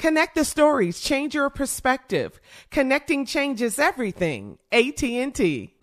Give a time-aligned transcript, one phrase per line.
[0.00, 2.40] Connect the stories, change your perspective.
[2.70, 4.56] Connecting changes everything.
[4.72, 5.74] AT&T.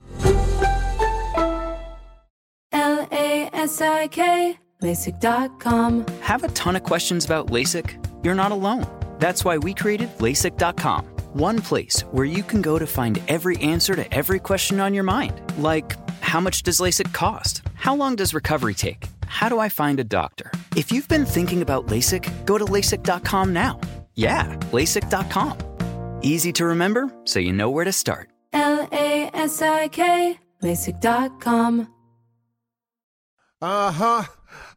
[2.71, 6.05] L-A-S-I-K, LASIK.com.
[6.21, 8.25] Have a ton of questions about LASIK?
[8.25, 8.87] You're not alone.
[9.19, 11.05] That's why we created LASIK.com.
[11.33, 15.03] One place where you can go to find every answer to every question on your
[15.03, 15.39] mind.
[15.59, 17.61] Like, how much does LASIK cost?
[17.75, 19.05] How long does recovery take?
[19.27, 20.51] How do I find a doctor?
[20.75, 23.79] If you've been thinking about LASIK, go to LASIK.com now.
[24.17, 26.19] Yeah, LASIK.com.
[26.23, 28.29] Easy to remember, so you know where to start.
[28.51, 31.93] L-A-S-I-K, LASIK.com.
[33.61, 34.23] Uh huh.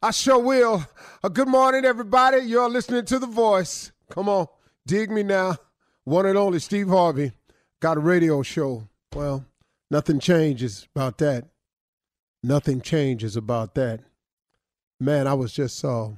[0.02, 0.84] I sure will.
[1.24, 2.42] Uh, good morning, everybody.
[2.42, 3.92] You're listening to The Voice.
[4.10, 4.46] Come on,
[4.86, 5.56] dig me now.
[6.04, 7.32] One and only Steve Harvey
[7.80, 8.88] got a radio show.
[9.14, 9.46] Well,
[9.90, 11.48] nothing changes about that.
[12.42, 14.00] Nothing changes about that.
[14.98, 16.08] Man, I was just uh,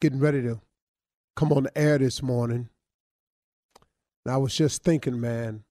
[0.00, 0.60] getting ready to
[1.36, 2.68] come on the air this morning.
[4.24, 5.62] And I was just thinking, man,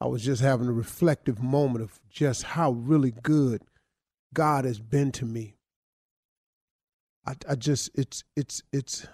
[0.00, 3.62] I was just having a reflective moment of just how really good
[4.34, 5.56] God has been to me.
[7.26, 9.06] I, I just, it's, it's, it's,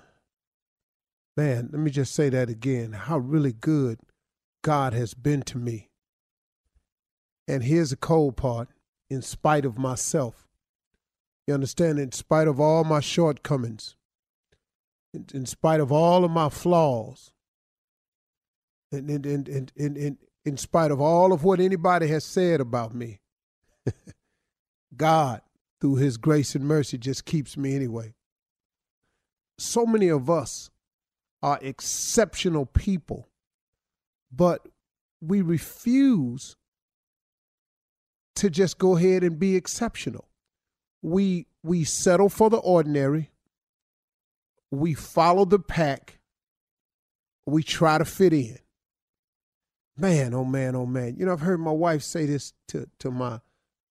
[1.37, 2.93] man, let me just say that again.
[2.93, 4.01] How really good
[4.63, 5.91] God has been to me.
[7.47, 8.69] And here's the cold part
[9.09, 10.49] in spite of myself.
[11.47, 11.99] You understand?
[11.99, 13.97] In spite of all my shortcomings,
[15.13, 17.33] in, spite of all of my flaws,
[18.93, 22.61] and in, in, in, in, in, in spite of all of what anybody has said
[22.61, 23.21] about me,
[24.97, 25.43] God,
[25.81, 28.15] through his grace and mercy, just keeps me anyway.
[29.59, 30.71] So many of us
[31.43, 33.29] are exceptional people,
[34.33, 34.67] but
[35.21, 36.57] we refuse
[38.37, 40.29] to just go ahead and be exceptional.
[41.03, 43.31] We we settle for the ordinary.
[44.71, 46.19] We follow the pack.
[47.47, 48.59] We try to fit in.
[49.97, 51.17] Man, oh man, oh man.
[51.19, 53.41] You know, I've heard my wife say this to, to my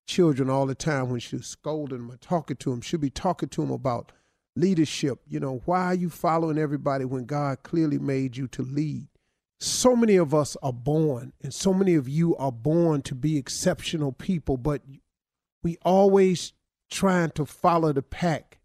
[0.07, 2.81] children all the time when she's scolding them or talking to them.
[2.81, 4.11] She'll be talking to them about
[4.55, 5.19] leadership.
[5.27, 9.07] You know, why are you following everybody when God clearly made you to lead?
[9.59, 13.37] So many of us are born, and so many of you are born to be
[13.37, 14.81] exceptional people, but
[15.61, 16.53] we always
[16.89, 18.58] trying to follow the pack.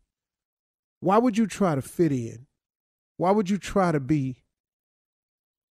[1.05, 2.47] Why would you try to fit in?
[3.19, 4.37] Why would you try to be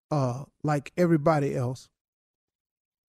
[0.10, 1.88] uh, like everybody else?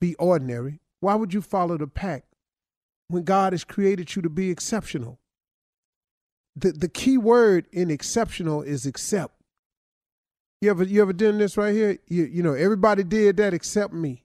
[0.03, 0.81] Be ordinary.
[1.01, 2.25] Why would you follow the pack
[3.09, 5.19] when God has created you to be exceptional?
[6.55, 9.41] The the key word in exceptional is accept.
[10.61, 11.97] You ever you ever done this right here?
[12.07, 14.25] You you know everybody did that except me.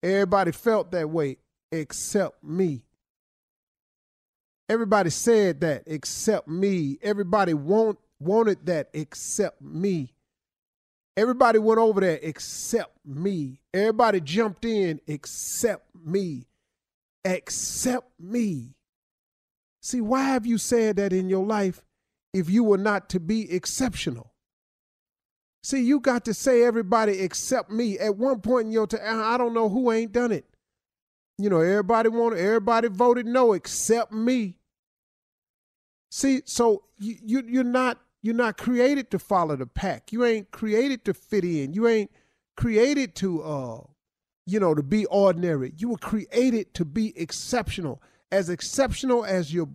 [0.00, 1.38] Everybody felt that way
[1.72, 2.84] except me.
[4.70, 6.96] Everybody said that except me.
[7.02, 10.14] Everybody want, wanted that except me.
[11.16, 13.62] Everybody went over there except me.
[13.74, 16.46] Everybody jumped in except me.
[17.24, 18.76] Except me.
[19.82, 21.82] See, why have you said that in your life
[22.32, 24.32] if you were not to be exceptional?
[25.64, 27.98] See, you got to say everybody except me.
[27.98, 30.44] At one point in your time, I don't know who ain't done it.
[31.38, 34.58] You know, everybody wanted, everybody voted no except me.
[36.10, 40.12] See, so you, you you're not you're not created to follow the pack.
[40.12, 41.72] You ain't created to fit in.
[41.72, 42.10] You ain't
[42.56, 43.80] created to uh
[44.46, 45.72] you know to be ordinary.
[45.76, 48.02] You were created to be exceptional.
[48.32, 49.68] As exceptional as your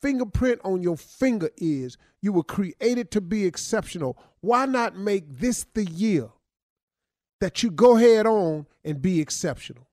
[0.00, 4.18] fingerprint on your finger is, you were created to be exceptional.
[4.40, 6.28] Why not make this the year
[7.40, 9.88] that you go head on and be exceptional?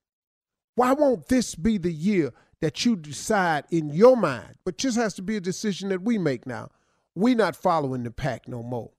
[0.76, 2.32] Why won't this be the year
[2.62, 6.18] that you decide in your mind, but just has to be a decision that we
[6.18, 6.70] make now.
[7.16, 8.92] We not following the pack no more.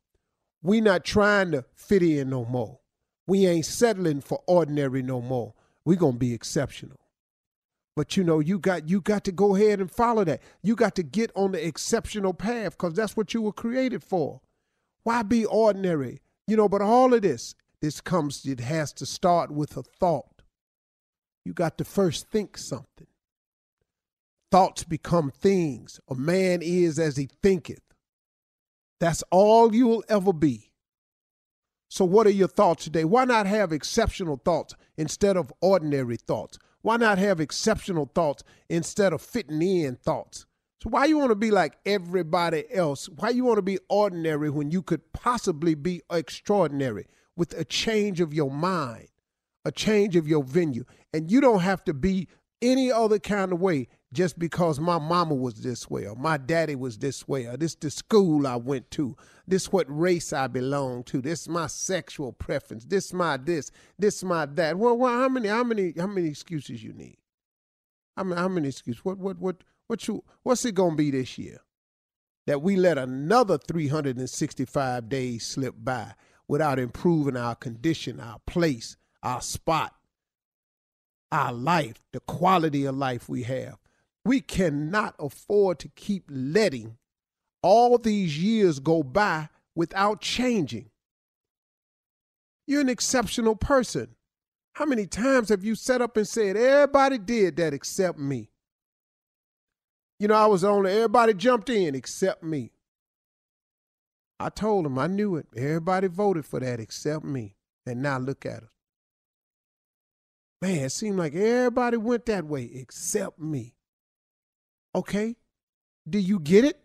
[0.63, 2.81] We not trying to fit in no more.
[3.27, 5.55] We ain't settling for ordinary no more.
[5.85, 7.01] We gonna be exceptional.
[7.97, 10.41] But you know, you got you got to go ahead and follow that.
[10.63, 14.41] You got to get on the exceptional path because that's what you were created for.
[15.03, 16.21] Why be ordinary?
[16.47, 20.43] You know, but all of this, this comes, it has to start with a thought.
[21.45, 23.07] You got to first think something.
[24.51, 26.01] Thoughts become things.
[26.09, 27.83] A man is as he thinketh.
[28.99, 30.73] That's all you will ever be.
[31.89, 33.05] So, what are your thoughts today?
[33.05, 36.59] Why not have exceptional thoughts instead of ordinary thoughts?
[36.83, 40.47] Why not have exceptional thoughts instead of fitting in thoughts?
[40.83, 43.07] So why you want to be like everybody else?
[43.09, 47.07] Why you want to be ordinary when you could possibly be extraordinary
[47.37, 49.09] with a change of your mind,
[49.67, 52.29] a change of your venue, and you don't have to be
[52.63, 56.75] any other kind of way just because my mama was this way or my daddy
[56.75, 59.17] was this way or this the school I went to,
[59.47, 64.47] this what race I belong to, this my sexual preference, this my this, this my
[64.47, 64.79] that.
[64.79, 67.19] Well, well how many how many how many excuses you need?
[68.17, 69.05] I mean, how many excuses?
[69.05, 71.59] What what what what you what's it gonna be this year?
[72.47, 76.15] That we let another 365 days slip by
[76.49, 79.95] without improving our condition, our place, our spot,
[81.31, 83.79] our life, the quality of life we have.
[84.25, 86.99] We cannot afford to keep letting
[87.63, 90.91] all these years go by without changing.
[92.67, 94.15] You're an exceptional person.
[94.75, 98.51] How many times have you set up and said, everybody did that except me?
[100.19, 102.73] You know, I was only, everybody jumped in except me.
[104.39, 105.47] I told them I knew it.
[105.57, 107.57] Everybody voted for that except me.
[107.87, 108.69] And now look at us.
[110.63, 113.75] Man, it seemed like everybody went that way except me.
[114.95, 115.37] Okay?
[116.09, 116.81] Do you get it?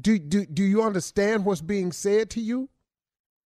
[0.00, 2.68] Do, do, do you understand what's being said to you?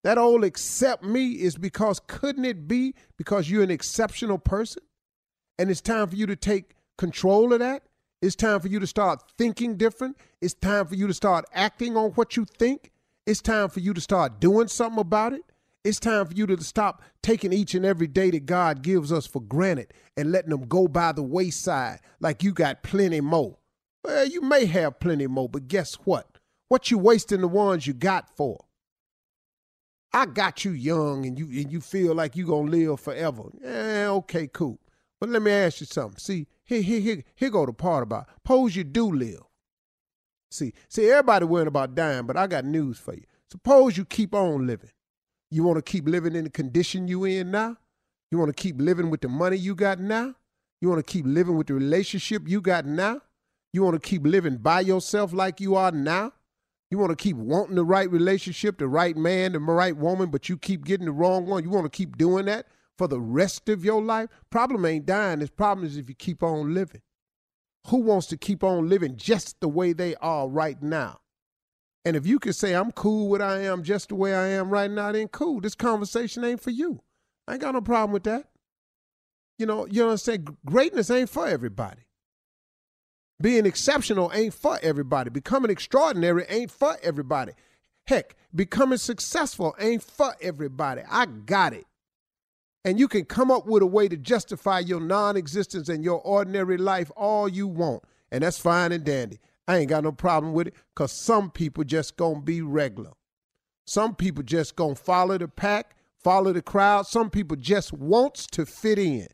[0.02, 4.82] That old accept me is because couldn't it be because you're an exceptional person?
[5.58, 7.84] And it's time for you to take control of that.
[8.20, 10.16] It's time for you to start thinking different.
[10.40, 12.92] It's time for you to start acting on what you think.
[13.26, 15.42] It's time for you to start doing something about it.
[15.84, 19.26] It's time for you to stop taking each and every day that God gives us
[19.26, 23.58] for granted and letting them go by the wayside like you got plenty more.
[24.02, 26.38] Well, you may have plenty more, but guess what?
[26.68, 28.64] What you wasting the ones you got for?
[30.14, 33.42] I got you young and you and you feel like you gonna live forever.
[33.62, 34.78] Yeah, okay, cool.
[35.20, 36.18] But let me ask you something.
[36.18, 39.42] See, here, here, here, here go the part about suppose you do live.
[40.50, 43.24] See, see, everybody worrying about dying, but I got news for you.
[43.50, 44.90] Suppose you keep on living.
[45.50, 47.76] You want to keep living in the condition you in now?
[48.30, 50.34] You want to keep living with the money you got now?
[50.80, 53.20] You want to keep living with the relationship you got now?
[53.72, 56.32] You want to keep living by yourself like you are now?
[56.90, 60.48] You want to keep wanting the right relationship, the right man, the right woman, but
[60.48, 61.64] you keep getting the wrong one.
[61.64, 62.66] You want to keep doing that
[62.98, 64.28] for the rest of your life?
[64.50, 65.40] Problem ain't dying.
[65.40, 67.02] This problem is if you keep on living.
[67.88, 71.20] Who wants to keep on living just the way they are right now?
[72.04, 74.70] And if you can say I'm cool with I am just the way I am
[74.70, 75.60] right now, then cool.
[75.60, 77.00] This conversation ain't for you.
[77.48, 78.48] I ain't got no problem with that.
[79.58, 80.56] You know, you understand?
[80.66, 82.02] Greatness ain't for everybody.
[83.40, 85.30] Being exceptional ain't for everybody.
[85.30, 87.52] Becoming extraordinary ain't for everybody.
[88.06, 91.02] Heck, becoming successful ain't for everybody.
[91.10, 91.86] I got it.
[92.84, 96.20] And you can come up with a way to justify your non existence and your
[96.20, 98.02] ordinary life all you want.
[98.30, 99.38] And that's fine and dandy.
[99.66, 103.12] I ain't got no problem with it because some people just gonna be regular.
[103.86, 107.06] Some people just gonna follow the pack, follow the crowd.
[107.06, 109.28] Some people just wants to fit in.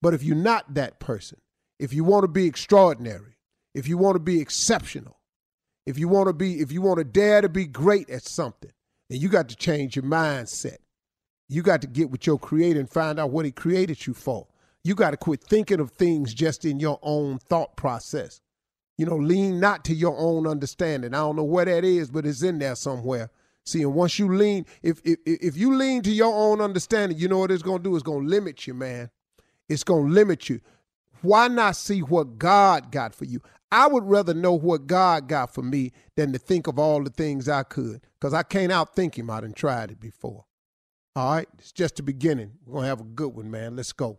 [0.00, 1.40] But if you're not that person,
[1.78, 3.38] if you want to be extraordinary,
[3.74, 5.18] if you want to be exceptional,
[5.86, 8.70] if you want to be, if you want to dare to be great at something,
[9.08, 10.76] then you got to change your mindset.
[11.48, 14.46] You got to get with your creator and find out what he created you for.
[14.84, 18.40] You got to quit thinking of things just in your own thought process.
[18.98, 21.14] You know, lean not to your own understanding.
[21.14, 23.30] I don't know where that is, but it's in there somewhere.
[23.64, 27.28] See, and once you lean, if if if you lean to your own understanding, you
[27.28, 27.94] know what it's gonna do?
[27.94, 29.10] It's gonna limit you, man.
[29.68, 30.60] It's gonna limit you.
[31.22, 33.40] Why not see what God got for you?
[33.70, 37.10] I would rather know what God got for me than to think of all the
[37.10, 39.30] things I could, because I can't outthink him.
[39.30, 40.44] I done tried it before.
[41.14, 42.52] All right, it's just the beginning.
[42.66, 43.76] We're gonna have a good one, man.
[43.76, 44.18] Let's go.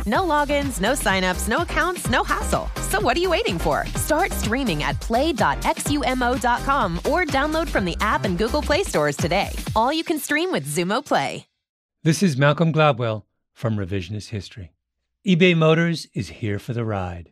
[0.05, 2.69] No logins, no signups, no accounts, no hassle.
[2.89, 3.85] So what are you waiting for?
[3.95, 9.49] Start streaming at play.xumo.com or download from the app and Google Play stores today.
[9.75, 11.45] All you can stream with Xumo Play.
[12.03, 14.71] This is Malcolm Gladwell from Revisionist History.
[15.27, 17.31] eBay Motors is here for the ride.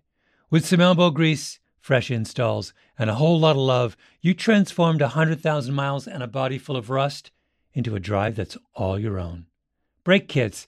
[0.51, 5.73] With some elbow grease, fresh installs, and a whole lot of love, you transformed 100,000
[5.73, 7.31] miles and a body full of rust
[7.73, 9.47] into a drive that's all your own.
[10.03, 10.67] Brake kits,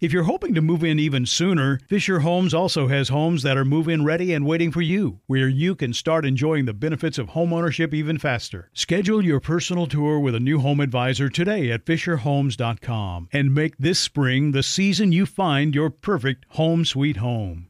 [0.00, 3.64] If you're hoping to move in even sooner, Fisher Homes also has homes that are
[3.64, 7.30] move in ready and waiting for you, where you can start enjoying the benefits of
[7.30, 8.70] homeownership even faster.
[8.72, 13.98] Schedule your personal tour with a new home advisor today at FisherHomes.com and make this
[13.98, 17.66] spring the season you find your perfect home sweet home.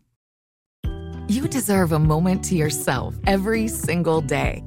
[1.29, 4.63] You deserve a moment to yourself every single day.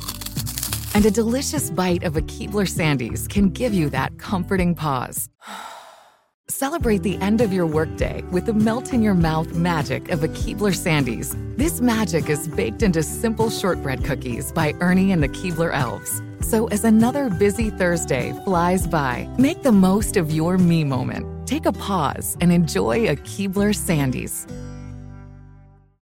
[0.96, 5.30] And a delicious bite of a Keebler Sandies can give you that comforting pause.
[6.52, 10.28] Celebrate the end of your workday with the melt in your mouth magic of a
[10.28, 11.34] Keebler Sandies.
[11.56, 16.22] This magic is baked into simple shortbread cookies by Ernie and the Keebler Elves.
[16.42, 21.48] So as another busy Thursday flies by, make the most of your me moment.
[21.48, 24.46] Take a pause and enjoy a Keebler Sandies.